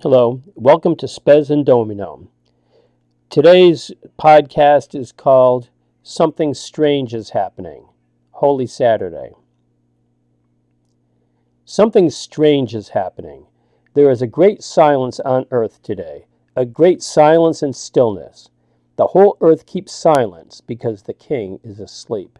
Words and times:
Hello, 0.00 0.42
welcome 0.54 0.94
to 0.96 1.08
Spes 1.08 1.48
in 1.48 1.64
Domino. 1.64 2.28
Today's 3.30 3.92
podcast 4.18 4.94
is 4.94 5.10
called 5.10 5.70
Something 6.02 6.52
Strange 6.52 7.14
is 7.14 7.30
Happening, 7.30 7.86
Holy 8.32 8.66
Saturday. 8.66 9.32
Something 11.64 12.10
strange 12.10 12.74
is 12.74 12.90
happening. 12.90 13.46
There 13.94 14.10
is 14.10 14.20
a 14.20 14.26
great 14.26 14.62
silence 14.62 15.18
on 15.20 15.46
earth 15.50 15.80
today, 15.82 16.26
a 16.54 16.66
great 16.66 17.02
silence 17.02 17.62
and 17.62 17.74
stillness. 17.74 18.50
The 18.96 19.08
whole 19.08 19.38
earth 19.40 19.64
keeps 19.64 19.92
silence 19.92 20.60
because 20.60 21.04
the 21.04 21.14
king 21.14 21.58
is 21.64 21.80
asleep. 21.80 22.38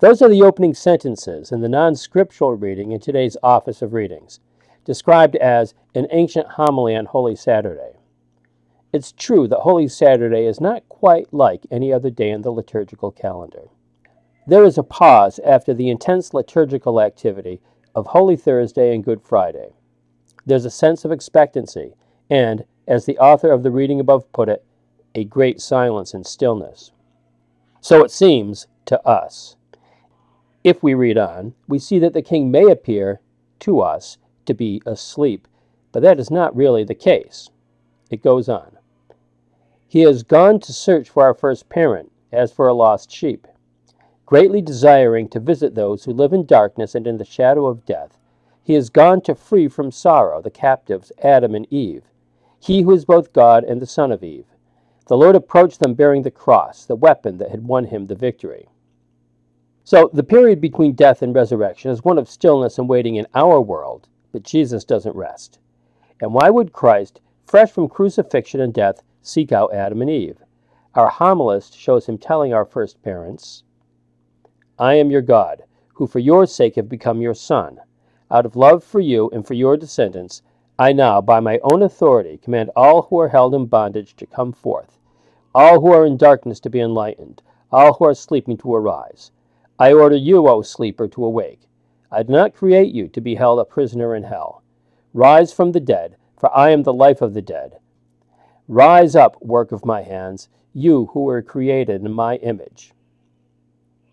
Those 0.00 0.20
are 0.20 0.28
the 0.28 0.42
opening 0.42 0.74
sentences 0.74 1.50
in 1.50 1.62
the 1.62 1.68
non 1.70 1.94
scriptural 1.94 2.52
reading 2.52 2.92
in 2.92 3.00
today's 3.00 3.38
Office 3.42 3.80
of 3.80 3.94
Readings 3.94 4.38
described 4.84 5.36
as 5.36 5.74
an 5.94 6.06
ancient 6.10 6.46
homily 6.48 6.94
on 6.94 7.06
Holy 7.06 7.36
Saturday. 7.36 7.92
It's 8.92 9.12
true 9.12 9.48
that 9.48 9.60
Holy 9.60 9.88
Saturday 9.88 10.46
is 10.46 10.60
not 10.60 10.88
quite 10.88 11.32
like 11.32 11.66
any 11.70 11.92
other 11.92 12.10
day 12.10 12.30
in 12.30 12.42
the 12.42 12.52
liturgical 12.52 13.10
calendar. 13.10 13.68
There 14.46 14.64
is 14.64 14.78
a 14.78 14.82
pause 14.82 15.40
after 15.44 15.74
the 15.74 15.88
intense 15.88 16.34
liturgical 16.34 17.00
activity 17.00 17.60
of 17.94 18.06
Holy 18.06 18.36
Thursday 18.36 18.94
and 18.94 19.02
Good 19.02 19.22
Friday. 19.22 19.70
There's 20.46 20.66
a 20.66 20.70
sense 20.70 21.04
of 21.04 21.12
expectancy, 21.12 21.94
and, 22.28 22.64
as 22.86 23.06
the 23.06 23.18
author 23.18 23.50
of 23.50 23.62
the 23.62 23.70
reading 23.70 24.00
above 24.00 24.30
put 24.32 24.48
it, 24.48 24.64
a 25.14 25.24
great 25.24 25.60
silence 25.60 26.12
and 26.12 26.26
stillness. 26.26 26.92
So 27.80 28.04
it 28.04 28.10
seems 28.10 28.66
to 28.86 29.00
us. 29.06 29.56
If 30.62 30.82
we 30.82 30.94
read 30.94 31.18
on, 31.18 31.54
we 31.66 31.78
see 31.78 31.98
that 31.98 32.12
the 32.12 32.22
king 32.22 32.50
may 32.50 32.70
appear 32.70 33.20
to 33.60 33.80
us 33.80 34.18
to 34.46 34.54
be 34.54 34.82
asleep, 34.86 35.48
but 35.92 36.02
that 36.02 36.18
is 36.18 36.30
not 36.30 36.54
really 36.56 36.84
the 36.84 36.94
case. 36.94 37.50
It 38.10 38.22
goes 38.22 38.48
on. 38.48 38.78
He 39.86 40.00
has 40.02 40.22
gone 40.22 40.60
to 40.60 40.72
search 40.72 41.08
for 41.08 41.22
our 41.22 41.34
first 41.34 41.68
parent, 41.68 42.10
as 42.32 42.52
for 42.52 42.66
a 42.66 42.74
lost 42.74 43.10
sheep. 43.10 43.46
Greatly 44.26 44.60
desiring 44.60 45.28
to 45.28 45.38
visit 45.38 45.74
those 45.74 46.04
who 46.04 46.12
live 46.12 46.32
in 46.32 46.46
darkness 46.46 46.94
and 46.94 47.06
in 47.06 47.18
the 47.18 47.24
shadow 47.24 47.66
of 47.66 47.86
death, 47.86 48.18
he 48.62 48.72
has 48.72 48.90
gone 48.90 49.20
to 49.20 49.34
free 49.34 49.68
from 49.68 49.90
sorrow 49.90 50.40
the 50.40 50.50
captives, 50.50 51.12
Adam 51.22 51.54
and 51.54 51.66
Eve, 51.72 52.04
he 52.58 52.82
who 52.82 52.92
is 52.92 53.04
both 53.04 53.32
God 53.32 53.62
and 53.62 53.80
the 53.80 53.86
Son 53.86 54.10
of 54.10 54.24
Eve. 54.24 54.46
The 55.06 55.18
Lord 55.18 55.36
approached 55.36 55.80
them 55.80 55.92
bearing 55.92 56.22
the 56.22 56.30
cross, 56.30 56.86
the 56.86 56.96
weapon 56.96 57.36
that 57.38 57.50
had 57.50 57.68
won 57.68 57.84
him 57.84 58.06
the 58.06 58.14
victory. 58.14 58.68
So, 59.84 60.08
the 60.14 60.22
period 60.22 60.62
between 60.62 60.94
death 60.94 61.20
and 61.20 61.34
resurrection 61.34 61.90
is 61.90 62.02
one 62.02 62.16
of 62.16 62.26
stillness 62.28 62.78
and 62.78 62.88
waiting 62.88 63.16
in 63.16 63.26
our 63.34 63.60
world, 63.60 64.08
but 64.34 64.42
Jesus 64.42 64.82
doesn't 64.82 65.14
rest. 65.14 65.60
And 66.20 66.34
why 66.34 66.50
would 66.50 66.72
Christ, 66.72 67.20
fresh 67.44 67.70
from 67.70 67.88
crucifixion 67.88 68.60
and 68.60 68.74
death, 68.74 69.00
seek 69.22 69.52
out 69.52 69.72
Adam 69.72 70.00
and 70.02 70.10
Eve? 70.10 70.42
Our 70.96 71.08
homilist 71.08 71.76
shows 71.76 72.06
him 72.06 72.18
telling 72.18 72.52
our 72.52 72.64
first 72.64 73.00
parents, 73.00 73.62
I 74.76 74.94
am 74.94 75.12
your 75.12 75.22
God, 75.22 75.62
who 75.92 76.08
for 76.08 76.18
your 76.18 76.46
sake 76.46 76.74
have 76.74 76.88
become 76.88 77.20
your 77.20 77.32
Son. 77.32 77.78
Out 78.28 78.44
of 78.44 78.56
love 78.56 78.82
for 78.82 78.98
you 78.98 79.30
and 79.30 79.46
for 79.46 79.54
your 79.54 79.76
descendants, 79.76 80.42
I 80.80 80.92
now, 80.92 81.20
by 81.20 81.38
my 81.38 81.60
own 81.62 81.80
authority, 81.80 82.36
command 82.38 82.70
all 82.74 83.02
who 83.02 83.20
are 83.20 83.28
held 83.28 83.54
in 83.54 83.66
bondage 83.66 84.16
to 84.16 84.26
come 84.26 84.50
forth, 84.50 84.98
all 85.54 85.80
who 85.80 85.92
are 85.92 86.04
in 86.04 86.16
darkness 86.16 86.58
to 86.60 86.70
be 86.70 86.80
enlightened, 86.80 87.40
all 87.70 87.92
who 87.92 88.06
are 88.06 88.14
sleeping 88.14 88.56
to 88.56 88.74
arise. 88.74 89.30
I 89.78 89.92
order 89.92 90.16
you, 90.16 90.48
O 90.48 90.62
sleeper, 90.62 91.06
to 91.06 91.24
awake. 91.24 91.68
I 92.14 92.18
did 92.18 92.30
not 92.30 92.54
create 92.54 92.94
you 92.94 93.08
to 93.08 93.20
be 93.20 93.34
held 93.34 93.58
a 93.58 93.64
prisoner 93.64 94.14
in 94.14 94.22
hell. 94.22 94.62
Rise 95.12 95.52
from 95.52 95.72
the 95.72 95.80
dead, 95.80 96.16
for 96.38 96.56
I 96.56 96.70
am 96.70 96.84
the 96.84 96.92
life 96.92 97.20
of 97.20 97.34
the 97.34 97.42
dead. 97.42 97.78
Rise 98.68 99.16
up, 99.16 99.36
work 99.42 99.72
of 99.72 99.84
my 99.84 100.02
hands, 100.02 100.48
you 100.72 101.06
who 101.12 101.24
were 101.24 101.42
created 101.42 102.04
in 102.04 102.12
my 102.12 102.36
image. 102.36 102.92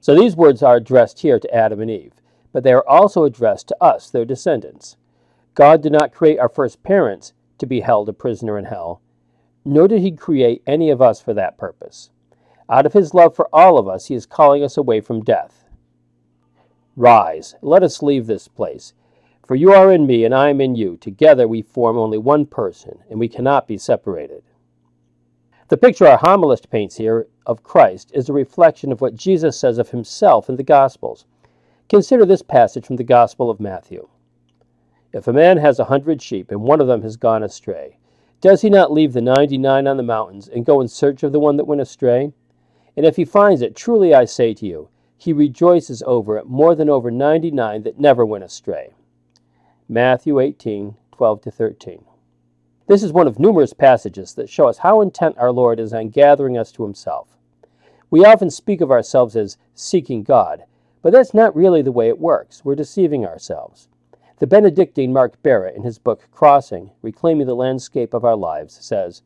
So 0.00 0.14
these 0.14 0.36
words 0.36 0.62
are 0.62 0.76
addressed 0.76 1.20
here 1.20 1.40
to 1.40 1.54
Adam 1.54 1.80
and 1.80 1.90
Eve, 1.90 2.12
but 2.52 2.64
they 2.64 2.72
are 2.74 2.86
also 2.86 3.24
addressed 3.24 3.68
to 3.68 3.82
us, 3.82 4.10
their 4.10 4.26
descendants. 4.26 4.98
God 5.54 5.82
did 5.82 5.92
not 5.92 6.12
create 6.12 6.38
our 6.38 6.50
first 6.50 6.82
parents 6.82 7.32
to 7.56 7.66
be 7.66 7.80
held 7.80 8.10
a 8.10 8.12
prisoner 8.12 8.58
in 8.58 8.66
hell, 8.66 9.00
nor 9.64 9.88
did 9.88 10.02
he 10.02 10.12
create 10.12 10.62
any 10.66 10.90
of 10.90 11.00
us 11.00 11.22
for 11.22 11.32
that 11.32 11.56
purpose. 11.56 12.10
Out 12.68 12.84
of 12.84 12.92
his 12.92 13.14
love 13.14 13.34
for 13.34 13.48
all 13.54 13.78
of 13.78 13.88
us, 13.88 14.06
he 14.06 14.14
is 14.14 14.26
calling 14.26 14.62
us 14.62 14.76
away 14.76 15.00
from 15.00 15.24
death. 15.24 15.65
Rise, 16.96 17.54
let 17.60 17.82
us 17.82 18.02
leave 18.02 18.26
this 18.26 18.48
place. 18.48 18.94
For 19.46 19.54
you 19.54 19.70
are 19.72 19.92
in 19.92 20.06
me, 20.06 20.24
and 20.24 20.34
I 20.34 20.48
am 20.48 20.60
in 20.60 20.74
you. 20.74 20.96
Together 20.96 21.46
we 21.46 21.62
form 21.62 21.98
only 21.98 22.18
one 22.18 22.46
person, 22.46 23.00
and 23.10 23.20
we 23.20 23.28
cannot 23.28 23.68
be 23.68 23.78
separated. 23.78 24.42
The 25.68 25.76
picture 25.76 26.06
our 26.06 26.18
homilist 26.18 26.70
paints 26.70 26.96
here 26.96 27.26
of 27.44 27.62
Christ 27.62 28.10
is 28.14 28.28
a 28.28 28.32
reflection 28.32 28.92
of 28.92 29.00
what 29.00 29.14
Jesus 29.14 29.58
says 29.58 29.78
of 29.78 29.90
himself 29.90 30.48
in 30.48 30.56
the 30.56 30.62
Gospels. 30.62 31.26
Consider 31.88 32.24
this 32.24 32.42
passage 32.42 32.86
from 32.86 32.96
the 32.96 33.04
Gospel 33.04 33.50
of 33.50 33.60
Matthew. 33.60 34.08
If 35.12 35.28
a 35.28 35.32
man 35.32 35.58
has 35.58 35.78
a 35.78 35.84
hundred 35.84 36.22
sheep, 36.22 36.50
and 36.50 36.62
one 36.62 36.80
of 36.80 36.86
them 36.86 37.02
has 37.02 37.16
gone 37.16 37.42
astray, 37.42 37.98
does 38.40 38.62
he 38.62 38.70
not 38.70 38.92
leave 38.92 39.12
the 39.12 39.20
ninety 39.20 39.58
nine 39.58 39.86
on 39.86 39.96
the 39.96 40.02
mountains 40.02 40.48
and 40.48 40.66
go 40.66 40.80
in 40.80 40.88
search 40.88 41.22
of 41.22 41.32
the 41.32 41.40
one 41.40 41.56
that 41.56 41.66
went 41.66 41.80
astray? 41.80 42.32
And 42.96 43.04
if 43.04 43.16
he 43.16 43.24
finds 43.24 43.62
it, 43.62 43.76
truly 43.76 44.14
I 44.14 44.24
say 44.24 44.54
to 44.54 44.66
you, 44.66 44.88
he 45.16 45.32
rejoices 45.32 46.02
over 46.06 46.36
it 46.36 46.46
more 46.46 46.74
than 46.74 46.90
over 46.90 47.10
99 47.10 47.82
that 47.82 47.98
never 47.98 48.24
went 48.24 48.44
astray. 48.44 48.94
Matthew 49.88 50.40
18, 50.40 50.96
12 51.12 51.40
to 51.42 51.50
13. 51.50 52.04
This 52.88 53.02
is 53.02 53.12
one 53.12 53.26
of 53.26 53.38
numerous 53.38 53.72
passages 53.72 54.34
that 54.34 54.48
show 54.48 54.68
us 54.68 54.78
how 54.78 55.00
intent 55.00 55.36
our 55.38 55.50
Lord 55.50 55.80
is 55.80 55.92
on 55.92 56.08
gathering 56.08 56.56
us 56.56 56.70
to 56.72 56.84
himself. 56.84 57.36
We 58.10 58.24
often 58.24 58.50
speak 58.50 58.80
of 58.80 58.90
ourselves 58.90 59.34
as 59.34 59.58
seeking 59.74 60.22
God, 60.22 60.64
but 61.02 61.12
that's 61.12 61.34
not 61.34 61.56
really 61.56 61.82
the 61.82 61.92
way 61.92 62.08
it 62.08 62.18
works. 62.18 62.64
We're 62.64 62.76
deceiving 62.76 63.24
ourselves. 63.24 63.88
The 64.38 64.46
Benedictine 64.46 65.12
Mark 65.12 65.42
Barrett, 65.42 65.76
in 65.76 65.82
his 65.82 65.98
book 65.98 66.28
Crossing 66.30 66.90
Reclaiming 67.02 67.46
the 67.46 67.56
Landscape 67.56 68.12
of 68.12 68.24
Our 68.24 68.36
Lives, 68.36 68.78
says 68.80 69.22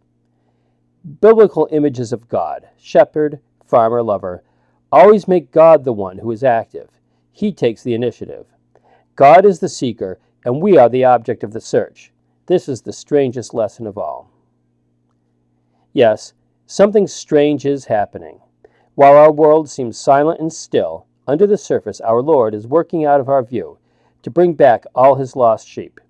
Biblical 1.20 1.68
images 1.72 2.12
of 2.12 2.28
God, 2.28 2.68
shepherd, 2.78 3.40
farmer, 3.64 4.02
lover, 4.02 4.42
Always 4.92 5.28
make 5.28 5.52
God 5.52 5.84
the 5.84 5.92
one 5.92 6.18
who 6.18 6.32
is 6.32 6.42
active. 6.42 6.88
He 7.30 7.52
takes 7.52 7.84
the 7.84 7.94
initiative. 7.94 8.46
God 9.14 9.44
is 9.44 9.60
the 9.60 9.68
seeker, 9.68 10.18
and 10.44 10.60
we 10.60 10.76
are 10.76 10.88
the 10.88 11.04
object 11.04 11.44
of 11.44 11.52
the 11.52 11.60
search. 11.60 12.12
This 12.46 12.68
is 12.68 12.82
the 12.82 12.92
strangest 12.92 13.54
lesson 13.54 13.86
of 13.86 13.96
all. 13.96 14.32
Yes, 15.92 16.32
something 16.66 17.06
strange 17.06 17.64
is 17.64 17.84
happening. 17.84 18.40
While 18.96 19.14
our 19.14 19.30
world 19.30 19.70
seems 19.70 19.96
silent 19.96 20.40
and 20.40 20.52
still, 20.52 21.06
under 21.24 21.46
the 21.46 21.56
surface 21.56 22.00
our 22.00 22.20
Lord 22.20 22.52
is 22.52 22.66
working 22.66 23.04
out 23.04 23.20
of 23.20 23.28
our 23.28 23.44
view 23.44 23.78
to 24.22 24.30
bring 24.30 24.54
back 24.54 24.84
all 24.92 25.14
his 25.14 25.36
lost 25.36 25.68
sheep. 25.68 26.00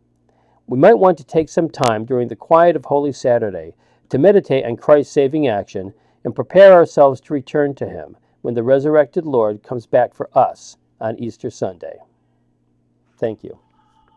We 0.66 0.78
might 0.78 0.98
want 0.98 1.18
to 1.18 1.24
take 1.24 1.50
some 1.50 1.68
time 1.68 2.06
during 2.06 2.28
the 2.28 2.36
quiet 2.36 2.76
of 2.76 2.86
Holy 2.86 3.12
Saturday 3.12 3.74
to 4.08 4.18
meditate 4.18 4.64
on 4.64 4.78
Christ's 4.78 5.12
saving 5.12 5.46
action 5.46 5.92
and 6.24 6.34
prepare 6.34 6.72
ourselves 6.72 7.20
to 7.22 7.34
return 7.34 7.74
to 7.74 7.86
him 7.86 8.16
when 8.42 8.54
the 8.54 8.62
resurrected 8.62 9.26
Lord 9.26 9.62
comes 9.62 9.86
back 9.86 10.14
for 10.14 10.30
us 10.36 10.76
on 11.00 11.18
Easter 11.18 11.50
Sunday. 11.50 11.98
Thank 13.18 13.44
you. 13.44 13.58